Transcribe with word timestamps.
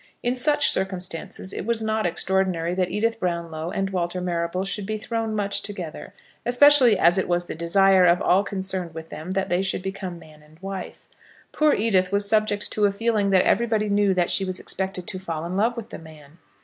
In 0.23 0.35
such 0.35 0.71
circumstances 0.71 1.53
it 1.53 1.63
was 1.63 1.79
not 1.79 2.07
extraordinary 2.07 2.73
that 2.73 2.89
Edith 2.89 3.19
Brownlow 3.19 3.69
and 3.69 3.91
Walter 3.91 4.19
Marrable 4.19 4.63
should 4.65 4.87
be 4.87 4.97
thrown 4.97 5.35
much 5.35 5.61
together, 5.61 6.15
especially 6.43 6.97
as 6.97 7.19
it 7.19 7.27
was 7.27 7.45
the 7.45 7.53
desire 7.53 8.07
of 8.07 8.19
all 8.19 8.43
concerned 8.43 8.95
with 8.95 9.09
them 9.09 9.33
that 9.33 9.47
they 9.49 9.61
should 9.61 9.83
become 9.83 10.17
man 10.17 10.41
and 10.41 10.57
wife. 10.57 11.07
Poor 11.51 11.75
Edith 11.75 12.11
was 12.11 12.27
subject 12.27 12.71
to 12.71 12.85
a 12.87 12.91
feeling 12.91 13.29
that 13.29 13.45
everybody 13.45 13.89
knew 13.89 14.15
that 14.15 14.31
she 14.31 14.43
was 14.43 14.59
expected 14.59 15.05
to 15.07 15.19
fall 15.19 15.45
in 15.45 15.55
love 15.55 15.77
with 15.77 15.91
the 15.91 15.99
man. 15.99 16.39